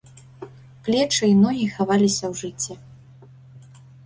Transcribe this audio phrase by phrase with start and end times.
[0.87, 2.73] Плечы і ногі хаваліся ў жыце.